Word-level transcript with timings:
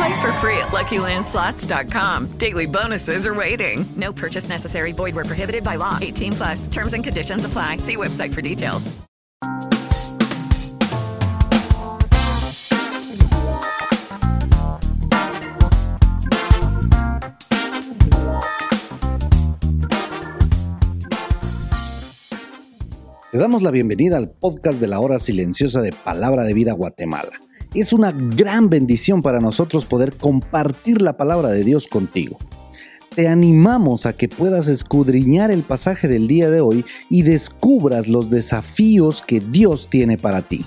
Play 0.00 0.22
for 0.22 0.32
free 0.40 0.56
at 0.56 0.68
LuckyLandSlots.com. 0.68 2.38
Daily 2.38 2.64
bonuses 2.64 3.26
are 3.26 3.34
waiting. 3.34 3.84
No 3.96 4.14
purchase 4.14 4.48
necessary. 4.48 4.92
Void 4.92 5.14
where 5.14 5.26
prohibited 5.26 5.62
by 5.62 5.76
law. 5.76 5.98
18 6.00 6.32
plus. 6.32 6.66
Terms 6.68 6.94
and 6.94 7.04
conditions 7.04 7.44
apply. 7.44 7.76
See 7.78 7.96
website 7.96 8.32
for 8.32 8.40
details. 8.40 8.90
Te 23.30 23.38
damos 23.38 23.62
la 23.62 23.70
bienvenida 23.70 24.16
al 24.16 24.30
podcast 24.30 24.80
de 24.80 24.86
la 24.86 24.98
hora 24.98 25.18
silenciosa 25.18 25.82
de 25.82 25.92
Palabra 25.92 26.44
de 26.44 26.54
Vida 26.54 26.72
Guatemala. 26.72 27.30
Es 27.74 27.92
una 27.92 28.10
gran 28.12 28.68
bendición 28.68 29.22
para 29.22 29.38
nosotros 29.38 29.86
poder 29.86 30.16
compartir 30.16 31.00
la 31.00 31.16
palabra 31.16 31.50
de 31.50 31.62
Dios 31.62 31.86
contigo. 31.86 32.36
Te 33.14 33.28
animamos 33.28 34.06
a 34.06 34.12
que 34.12 34.28
puedas 34.28 34.66
escudriñar 34.66 35.52
el 35.52 35.62
pasaje 35.62 36.08
del 36.08 36.26
día 36.26 36.50
de 36.50 36.60
hoy 36.60 36.84
y 37.08 37.22
descubras 37.22 38.08
los 38.08 38.28
desafíos 38.28 39.22
que 39.22 39.40
Dios 39.40 39.88
tiene 39.88 40.18
para 40.18 40.42
ti. 40.42 40.64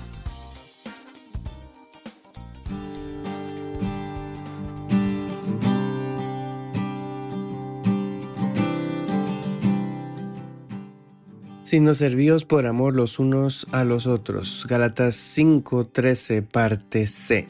Sino 11.74 11.92
servíos 11.92 12.44
por 12.44 12.68
amor 12.68 12.94
los 12.94 13.18
unos 13.18 13.66
a 13.72 13.82
los 13.82 14.06
otros. 14.06 14.64
Galatas 14.68 15.16
5:13, 15.16 16.40
parte 16.42 17.08
C. 17.08 17.48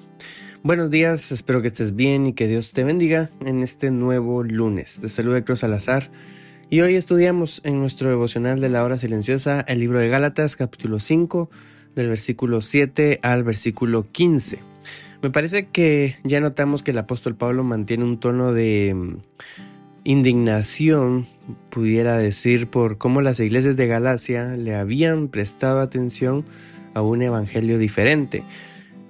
Buenos 0.62 0.88
días, 0.88 1.30
espero 1.30 1.60
que 1.60 1.66
estés 1.66 1.94
bien 1.94 2.28
y 2.28 2.32
que 2.32 2.48
Dios 2.48 2.72
te 2.72 2.84
bendiga 2.84 3.30
en 3.44 3.62
este 3.62 3.90
nuevo 3.90 4.42
lunes. 4.42 4.98
Te 5.02 5.10
saluda 5.10 5.44
Cruz 5.44 5.58
Salazar 5.58 6.10
y 6.70 6.80
hoy 6.80 6.94
estudiamos 6.94 7.60
en 7.64 7.78
nuestro 7.78 8.08
devocional 8.08 8.62
de 8.62 8.70
la 8.70 8.82
hora 8.82 8.96
silenciosa 8.96 9.60
el 9.60 9.80
libro 9.80 9.98
de 9.98 10.08
Gálatas, 10.08 10.56
capítulo 10.56 11.00
5, 11.00 11.50
del 11.94 12.08
versículo 12.08 12.62
7 12.62 13.20
al 13.22 13.44
versículo 13.44 14.10
15. 14.10 14.60
Me 15.20 15.28
parece 15.28 15.66
que 15.66 16.16
ya 16.24 16.40
notamos 16.40 16.82
que 16.82 16.92
el 16.92 16.98
apóstol 16.98 17.36
Pablo 17.36 17.62
mantiene 17.62 18.04
un 18.04 18.18
tono 18.18 18.54
de 18.54 19.18
indignación, 20.04 21.26
pudiera 21.70 22.18
decir, 22.18 22.68
por 22.68 22.98
cómo 22.98 23.22
las 23.22 23.40
iglesias 23.40 23.76
de 23.76 23.86
Galacia 23.86 24.56
le 24.56 24.74
habían 24.74 25.28
prestado 25.28 25.80
atención 25.80 26.44
a 26.94 27.02
un 27.02 27.22
evangelio 27.22 27.78
diferente. 27.78 28.44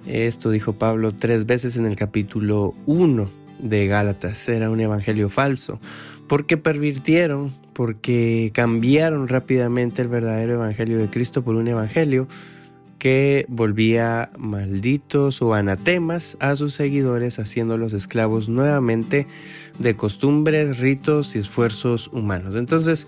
Esto 0.07 0.49
dijo 0.51 0.73
Pablo 0.73 1.13
tres 1.13 1.45
veces 1.45 1.77
en 1.77 1.85
el 1.85 1.95
capítulo 1.95 2.73
1 2.85 3.29
de 3.59 3.87
Gálatas. 3.87 4.47
Era 4.49 4.69
un 4.69 4.79
evangelio 4.79 5.29
falso. 5.29 5.79
Porque 6.27 6.57
pervirtieron, 6.57 7.53
porque 7.73 8.51
cambiaron 8.53 9.27
rápidamente 9.27 10.01
el 10.01 10.07
verdadero 10.07 10.53
evangelio 10.53 10.97
de 10.97 11.09
Cristo 11.09 11.43
por 11.43 11.55
un 11.55 11.67
evangelio 11.67 12.27
que 13.05 13.45
volvía 13.49 14.31
malditos 14.35 15.39
o 15.43 15.53
anatemas 15.53 16.37
a 16.39 16.55
sus 16.55 16.73
seguidores, 16.73 17.37
haciéndolos 17.37 17.93
esclavos 17.93 18.49
nuevamente 18.49 19.27
de 19.77 19.95
costumbres, 19.95 20.79
ritos 20.79 21.35
y 21.35 21.37
esfuerzos 21.37 22.07
humanos. 22.07 22.55
Entonces, 22.55 23.05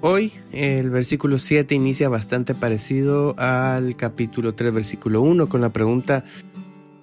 hoy 0.00 0.32
el 0.52 0.88
versículo 0.88 1.36
7 1.36 1.74
inicia 1.74 2.08
bastante 2.08 2.54
parecido 2.54 3.34
al 3.38 3.94
capítulo 3.94 4.54
3, 4.54 4.72
versículo 4.72 5.20
1, 5.20 5.50
con 5.50 5.60
la 5.60 5.68
pregunta, 5.68 6.24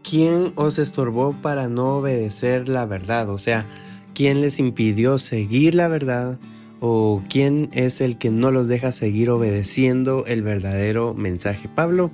¿quién 0.02 0.54
os 0.56 0.80
estorbó 0.80 1.34
para 1.40 1.68
no 1.68 1.98
obedecer 1.98 2.68
la 2.68 2.88
verdad? 2.88 3.30
O 3.30 3.38
sea, 3.38 3.68
¿quién 4.16 4.42
les 4.42 4.58
impidió 4.58 5.20
seguir 5.20 5.76
la 5.76 5.88
verdad? 5.88 6.40
O 6.80 7.24
quién 7.30 7.70
es 7.74 8.02
el 8.02 8.18
que 8.18 8.30
no 8.30 8.52
los 8.52 8.68
deja 8.68 8.92
seguir 8.92 9.30
obedeciendo 9.30 10.26
el 10.28 10.42
verdadero 10.42 11.14
mensaje. 11.14 11.70
Pablo 11.74 12.12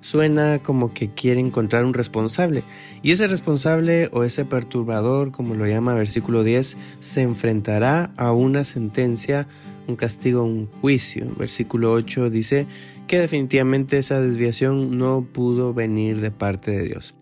suena 0.00 0.60
como 0.62 0.94
que 0.94 1.10
quiere 1.10 1.40
encontrar 1.40 1.84
un 1.84 1.94
responsable 1.94 2.62
y 3.02 3.10
ese 3.10 3.26
responsable 3.26 4.08
o 4.12 4.24
ese 4.24 4.44
perturbador, 4.44 5.32
como 5.32 5.54
lo 5.54 5.66
llama 5.66 5.94
versículo 5.94 6.44
10, 6.44 6.76
se 7.00 7.22
enfrentará 7.22 8.12
a 8.16 8.32
una 8.32 8.64
sentencia, 8.64 9.48
un 9.88 9.96
castigo, 9.96 10.44
un 10.44 10.66
juicio. 10.66 11.26
Versículo 11.36 11.92
8 11.92 12.30
dice 12.30 12.66
que 13.06 13.18
definitivamente 13.18 13.98
esa 13.98 14.20
desviación 14.20 14.98
no 14.98 15.26
pudo 15.32 15.74
venir 15.74 16.20
de 16.20 16.30
parte 16.30 16.70
de 16.70 16.84
Dios. 16.84 17.14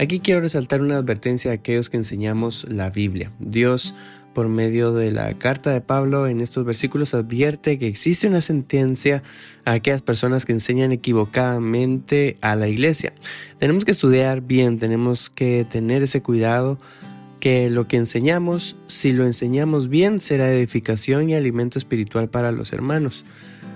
Aquí 0.00 0.20
quiero 0.20 0.40
resaltar 0.40 0.80
una 0.80 0.96
advertencia 0.96 1.50
a 1.50 1.54
aquellos 1.54 1.90
que 1.90 1.96
enseñamos 1.96 2.66
la 2.68 2.88
Biblia. 2.88 3.32
Dios 3.40 3.96
por 4.38 4.48
medio 4.48 4.92
de 4.92 5.10
la 5.10 5.34
carta 5.34 5.72
de 5.72 5.80
Pablo 5.80 6.28
en 6.28 6.40
estos 6.40 6.64
versículos 6.64 7.12
advierte 7.12 7.76
que 7.76 7.88
existe 7.88 8.28
una 8.28 8.40
sentencia 8.40 9.24
a 9.64 9.72
aquellas 9.72 10.00
personas 10.00 10.46
que 10.46 10.52
enseñan 10.52 10.92
equivocadamente 10.92 12.36
a 12.40 12.54
la 12.54 12.68
iglesia. 12.68 13.12
Tenemos 13.58 13.84
que 13.84 13.90
estudiar 13.90 14.40
bien, 14.40 14.78
tenemos 14.78 15.28
que 15.28 15.66
tener 15.68 16.04
ese 16.04 16.22
cuidado 16.22 16.78
que 17.40 17.68
lo 17.68 17.88
que 17.88 17.96
enseñamos, 17.96 18.76
si 18.86 19.10
lo 19.10 19.26
enseñamos 19.26 19.88
bien, 19.88 20.20
será 20.20 20.52
edificación 20.52 21.28
y 21.28 21.34
alimento 21.34 21.76
espiritual 21.76 22.28
para 22.28 22.52
los 22.52 22.72
hermanos. 22.72 23.24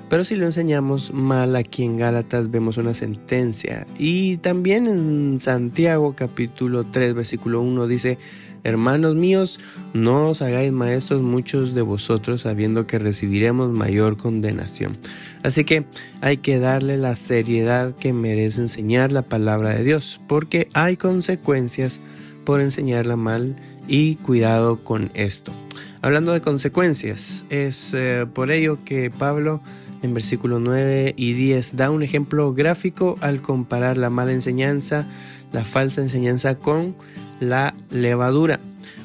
Pero 0.09 0.23
si 0.23 0.37
lo 0.37 0.47
enseñamos 0.47 1.13
mal, 1.13 1.57
aquí 1.57 1.83
en 1.83 1.97
Gálatas 1.97 2.53
vemos 2.53 2.77
una 2.77 2.95
sentencia. 2.95 3.85
Y 3.99 4.37
también 4.37 4.87
en 4.87 5.41
Santiago 5.41 6.15
capítulo 6.15 6.85
3 6.85 7.15
versículo 7.15 7.63
1 7.63 7.89
dice, 7.89 8.19
Hermanos 8.65 9.17
míos, 9.17 9.59
no 9.93 10.29
os 10.29 10.43
hagáis 10.43 10.73
maestros 10.73 11.23
muchos 11.23 11.75
de 11.75 11.83
vosotros 11.83 12.43
sabiendo 12.43 12.87
que 12.87 12.99
recibiremos 12.99 13.71
mayor 13.71 14.17
condenación. 14.17 14.97
Así 15.43 15.65
que 15.65 15.85
hay 16.21 16.37
que 16.37 16.59
darle 16.59 16.97
la 16.97 17.17
seriedad 17.17 17.95
que 17.95 18.13
merece 18.13 18.61
enseñar 18.61 19.11
la 19.11 19.23
palabra 19.23 19.71
de 19.71 19.85
Dios, 19.85 20.21
porque 20.29 20.69
hay 20.75 20.97
consecuencias 20.97 22.01
por 22.45 22.61
enseñarla 22.61 23.17
mal 23.17 23.57
y 23.89 24.17
cuidado 24.17 24.85
con 24.85 25.11
esto. 25.15 25.53
Hablando 26.01 26.33
de 26.33 26.41
consecuencias, 26.41 27.45
es 27.51 27.95
eh, 27.95 28.27
por 28.33 28.51
ello 28.51 28.79
que 28.85 29.11
Pablo 29.11 29.63
en 30.03 30.15
versículo 30.15 30.59
9 30.59 31.15
y 31.17 31.33
10 31.33 31.77
da 31.77 31.91
un 31.91 32.03
ejemplo 32.03 32.53
gráfico 32.53 33.17
al 33.21 33.41
comparar 33.41 33.97
la 33.97 34.11
mala 34.11 34.33
enseñanza, 34.33 35.07
la 35.53 35.65
falsa 35.65 36.03
enseñanza 36.03 36.57
con 36.57 36.95
la 37.43 37.75
levadura. 37.91 38.61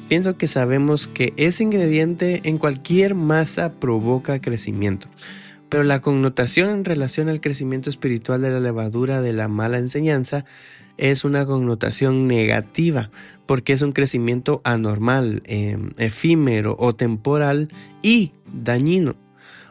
Pienso 0.08 0.38
que 0.38 0.46
sabemos 0.46 1.08
que 1.08 1.34
ese 1.36 1.64
ingrediente 1.64 2.40
en 2.44 2.56
cualquier 2.56 3.14
masa 3.14 3.72
provoca 3.72 4.40
crecimiento, 4.40 5.08
pero 5.68 5.84
la 5.84 6.00
connotación 6.00 6.70
en 6.70 6.84
relación 6.84 7.28
al 7.28 7.40
crecimiento 7.40 7.90
espiritual 7.90 8.40
de 8.40 8.50
la 8.50 8.60
levadura 8.60 9.20
de 9.20 9.34
la 9.34 9.48
mala 9.48 9.78
enseñanza 9.78 10.44
es 10.96 11.24
una 11.24 11.46
connotación 11.46 12.26
negativa, 12.26 13.10
porque 13.46 13.72
es 13.72 13.82
un 13.82 13.92
crecimiento 13.92 14.60
anormal, 14.64 15.42
em, 15.44 15.90
efímero 15.98 16.74
o 16.78 16.94
temporal 16.94 17.68
y 18.02 18.32
dañino 18.52 19.14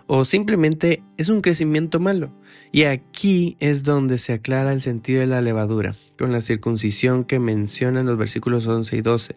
o 0.07 0.25
simplemente 0.25 1.03
es 1.17 1.29
un 1.29 1.41
crecimiento 1.41 1.99
malo. 1.99 2.33
Y 2.71 2.83
aquí 2.83 3.55
es 3.59 3.83
donde 3.83 4.17
se 4.17 4.33
aclara 4.33 4.73
el 4.73 4.81
sentido 4.81 5.19
de 5.19 5.27
la 5.27 5.41
levadura, 5.41 5.95
con 6.17 6.31
la 6.31 6.41
circuncisión 6.41 7.23
que 7.23 7.39
mencionan 7.39 8.05
los 8.05 8.17
versículos 8.17 8.65
11 8.65 8.97
y 8.97 9.01
12. 9.01 9.35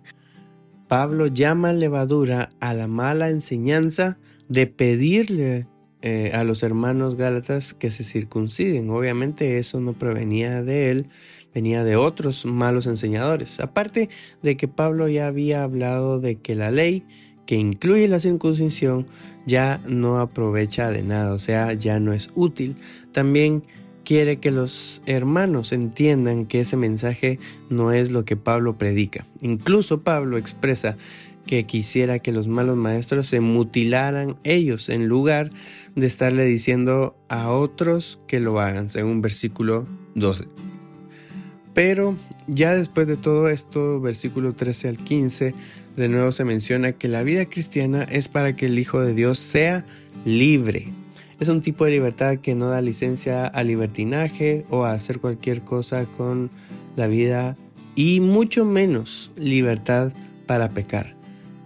Pablo 0.88 1.26
llama 1.26 1.72
levadura 1.72 2.50
a 2.60 2.72
la 2.72 2.86
mala 2.86 3.28
enseñanza 3.30 4.18
de 4.48 4.66
pedirle 4.66 5.68
eh, 6.02 6.32
a 6.34 6.44
los 6.44 6.62
hermanos 6.62 7.16
Gálatas 7.16 7.74
que 7.74 7.90
se 7.90 8.04
circunciden. 8.04 8.90
Obviamente 8.90 9.58
eso 9.58 9.80
no 9.80 9.92
provenía 9.92 10.62
de 10.62 10.90
él, 10.90 11.06
venía 11.54 11.84
de 11.84 11.96
otros 11.96 12.46
malos 12.46 12.86
enseñadores. 12.86 13.60
Aparte 13.60 14.08
de 14.42 14.56
que 14.56 14.66
Pablo 14.66 15.08
ya 15.08 15.26
había 15.26 15.62
hablado 15.62 16.20
de 16.20 16.36
que 16.36 16.54
la 16.54 16.70
ley 16.70 17.04
que 17.50 17.56
incluye 17.56 18.06
la 18.06 18.20
circuncisión 18.20 19.06
ya 19.46 19.80
no 19.86 20.18
aprovecha 20.18 20.90
de 20.90 21.02
nada, 21.02 21.32
o 21.32 21.38
sea, 21.38 21.72
ya 21.72 22.00
no 22.00 22.12
es 22.12 22.30
útil. 22.34 22.76
También 23.12 23.64
quiere 24.04 24.38
que 24.38 24.50
los 24.50 25.02
hermanos 25.06 25.72
entiendan 25.72 26.46
que 26.46 26.60
ese 26.60 26.76
mensaje 26.76 27.38
no 27.68 27.92
es 27.92 28.10
lo 28.10 28.24
que 28.24 28.36
Pablo 28.36 28.76
predica. 28.78 29.26
Incluso 29.40 30.02
Pablo 30.02 30.36
expresa 30.36 30.96
que 31.46 31.64
quisiera 31.64 32.18
que 32.18 32.32
los 32.32 32.48
malos 32.48 32.76
maestros 32.76 33.26
se 33.26 33.40
mutilaran 33.40 34.36
ellos 34.44 34.88
en 34.88 35.08
lugar 35.08 35.50
de 35.96 36.06
estarle 36.06 36.44
diciendo 36.44 37.16
a 37.28 37.50
otros 37.50 38.20
que 38.26 38.40
lo 38.40 38.60
hagan, 38.60 38.90
según 38.90 39.22
versículo 39.22 39.86
12. 40.14 40.69
Pero 41.74 42.16
ya 42.46 42.74
después 42.74 43.06
de 43.06 43.16
todo 43.16 43.48
esto, 43.48 44.00
versículo 44.00 44.54
13 44.54 44.88
al 44.88 44.98
15, 44.98 45.54
de 45.96 46.08
nuevo 46.08 46.32
se 46.32 46.44
menciona 46.44 46.92
que 46.92 47.08
la 47.08 47.22
vida 47.22 47.46
cristiana 47.46 48.02
es 48.04 48.28
para 48.28 48.56
que 48.56 48.66
el 48.66 48.78
Hijo 48.78 49.00
de 49.00 49.14
Dios 49.14 49.38
sea 49.38 49.84
libre. 50.24 50.88
Es 51.38 51.48
un 51.48 51.62
tipo 51.62 51.84
de 51.84 51.92
libertad 51.92 52.38
que 52.38 52.54
no 52.54 52.68
da 52.68 52.82
licencia 52.82 53.46
a 53.46 53.62
libertinaje 53.62 54.66
o 54.68 54.84
a 54.84 54.92
hacer 54.92 55.20
cualquier 55.20 55.62
cosa 55.62 56.04
con 56.04 56.50
la 56.96 57.06
vida 57.06 57.56
y 57.94 58.20
mucho 58.20 58.64
menos 58.64 59.30
libertad 59.36 60.12
para 60.46 60.70
pecar. 60.70 61.14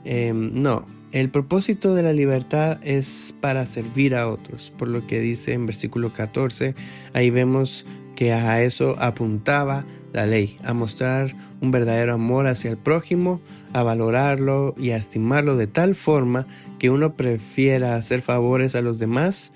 Em, 0.05 0.63
no, 0.63 0.87
el 1.13 1.31
propósito 1.31 1.95
de 1.95 2.03
la 2.03 2.13
libertad 2.13 2.79
es 2.83 3.35
para 3.41 3.67
servir 3.67 4.15
a 4.15 4.29
otros, 4.29 4.73
por 4.77 4.89
lo 4.89 5.07
que 5.07 5.21
dice 5.21 5.53
en 5.53 5.67
versículo 5.67 6.13
14, 6.13 6.75
ahí 7.13 7.31
vemos 7.31 7.87
que 8.15 8.33
a 8.33 8.63
eso 8.63 8.97
apuntaba 8.99 9.85
la 10.13 10.27
ley, 10.27 10.59
a 10.65 10.73
mostrar 10.73 11.35
un 11.61 11.71
verdadero 11.71 12.15
amor 12.15 12.47
hacia 12.47 12.71
el 12.71 12.77
prójimo, 12.77 13.41
a 13.73 13.83
valorarlo 13.83 14.75
y 14.79 14.91
a 14.91 14.97
estimarlo 14.97 15.57
de 15.57 15.67
tal 15.67 15.95
forma 15.95 16.47
que 16.79 16.91
uno 16.91 17.15
prefiera 17.17 17.97
hacer 17.97 18.23
favores 18.23 18.75
a 18.75 18.83
los 18.83 18.99
demás 18.99 19.53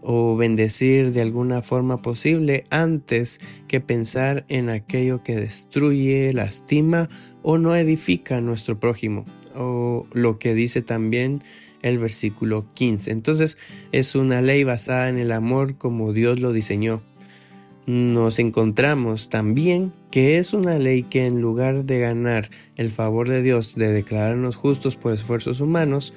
o 0.00 0.36
bendecir 0.36 1.12
de 1.12 1.22
alguna 1.22 1.62
forma 1.62 2.02
posible 2.02 2.64
antes 2.70 3.40
que 3.68 3.80
pensar 3.80 4.44
en 4.48 4.68
aquello 4.68 5.22
que 5.22 5.36
destruye, 5.36 6.32
lastima 6.32 7.08
o 7.42 7.58
no 7.58 7.76
edifica 7.76 8.38
a 8.38 8.40
nuestro 8.40 8.80
prójimo 8.80 9.24
o 9.54 10.06
lo 10.12 10.38
que 10.38 10.54
dice 10.54 10.82
también 10.82 11.42
el 11.82 11.98
versículo 11.98 12.66
15. 12.74 13.10
Entonces 13.10 13.58
es 13.92 14.14
una 14.14 14.40
ley 14.40 14.64
basada 14.64 15.08
en 15.08 15.18
el 15.18 15.32
amor 15.32 15.76
como 15.76 16.12
Dios 16.12 16.40
lo 16.40 16.52
diseñó. 16.52 17.02
Nos 17.86 18.38
encontramos 18.38 19.28
también 19.28 19.92
que 20.12 20.38
es 20.38 20.52
una 20.52 20.78
ley 20.78 21.02
que 21.02 21.26
en 21.26 21.40
lugar 21.40 21.84
de 21.84 21.98
ganar 21.98 22.50
el 22.76 22.92
favor 22.92 23.28
de 23.28 23.42
Dios 23.42 23.74
de 23.74 23.92
declararnos 23.92 24.54
justos 24.54 24.94
por 24.94 25.12
esfuerzos 25.12 25.60
humanos, 25.60 26.14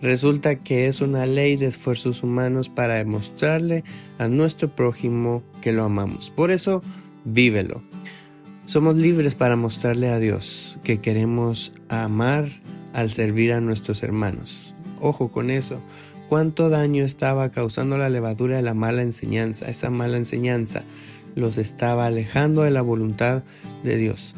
resulta 0.00 0.62
que 0.62 0.86
es 0.86 1.00
una 1.00 1.26
ley 1.26 1.56
de 1.56 1.66
esfuerzos 1.66 2.22
humanos 2.22 2.68
para 2.68 2.94
demostrarle 2.94 3.82
a 4.18 4.28
nuestro 4.28 4.68
prójimo 4.68 5.42
que 5.60 5.72
lo 5.72 5.82
amamos. 5.82 6.30
Por 6.30 6.52
eso, 6.52 6.82
vívelo. 7.24 7.82
Somos 8.66 8.96
libres 8.96 9.34
para 9.34 9.56
mostrarle 9.56 10.10
a 10.10 10.20
Dios 10.20 10.78
que 10.84 11.00
queremos 11.00 11.72
amar 11.88 12.48
al 12.92 13.10
servir 13.10 13.52
a 13.52 13.60
nuestros 13.60 14.02
hermanos. 14.02 14.74
Ojo 15.00 15.32
con 15.32 15.50
eso. 15.50 15.80
Cuánto 16.28 16.68
daño 16.68 17.04
estaba 17.04 17.50
causando 17.50 17.96
la 17.96 18.10
levadura 18.10 18.56
de 18.56 18.62
la 18.62 18.74
mala 18.74 19.00
enseñanza. 19.00 19.70
Esa 19.70 19.88
mala 19.88 20.18
enseñanza 20.18 20.84
los 21.34 21.56
estaba 21.56 22.04
alejando 22.04 22.62
de 22.62 22.70
la 22.70 22.82
voluntad 22.82 23.44
de 23.82 23.96
Dios. 23.96 24.34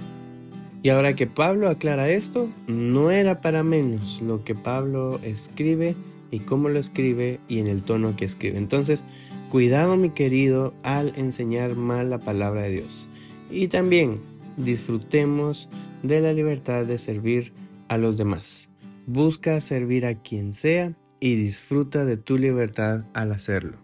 Y 0.85 0.91
ahora 0.91 1.17
que 1.17 1.27
Pablo 1.27 1.69
aclara 1.69 2.09
esto, 2.09 2.49
no 2.69 3.11
era 3.11 3.41
para 3.41 3.65
menos 3.65 4.23
lo 4.23 4.45
que 4.45 4.55
Pablo 4.55 5.19
escribe 5.25 5.97
y 6.31 6.39
cómo 6.39 6.69
lo 6.69 6.79
escribe 6.79 7.41
y 7.49 7.59
en 7.59 7.67
el 7.67 7.83
tono 7.83 8.15
que 8.15 8.25
escribe. 8.25 8.57
Entonces, 8.57 9.05
cuidado 9.51 9.97
mi 9.97 10.11
querido 10.11 10.73
al 10.85 11.13
enseñar 11.17 11.75
mal 11.75 12.09
la 12.09 12.19
palabra 12.19 12.63
de 12.63 12.71
Dios. 12.71 13.09
Y 13.51 13.67
también 13.67 14.15
disfrutemos 14.57 15.69
de 16.05 16.21
la 16.21 16.33
libertad 16.33 16.87
de 16.87 16.99
servir 16.99 17.53
a 17.89 17.99
los 17.99 18.17
demás. 18.17 18.69
Busca 19.07 19.61
servir 19.61 20.07
a 20.07 20.15
quien 20.15 20.55
sea 20.55 20.95
y 21.21 21.37
disfruta 21.37 22.05
de 22.05 22.17
tu 22.17 22.39
libertad 22.39 23.05
al 23.15 23.33
hacerlo. 23.33 23.79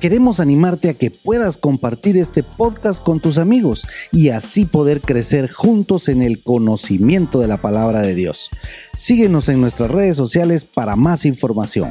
Queremos 0.00 0.40
animarte 0.40 0.88
a 0.88 0.94
que 0.94 1.10
puedas 1.10 1.58
compartir 1.58 2.16
este 2.16 2.42
podcast 2.42 3.02
con 3.02 3.20
tus 3.20 3.36
amigos 3.36 3.86
y 4.10 4.30
así 4.30 4.64
poder 4.64 5.02
crecer 5.02 5.52
juntos 5.52 6.08
en 6.08 6.22
el 6.22 6.42
conocimiento 6.42 7.38
de 7.38 7.48
la 7.48 7.58
palabra 7.58 8.00
de 8.00 8.14
Dios. 8.14 8.48
Síguenos 8.96 9.50
en 9.50 9.60
nuestras 9.60 9.90
redes 9.90 10.16
sociales 10.16 10.64
para 10.64 10.96
más 10.96 11.26
información. 11.26 11.90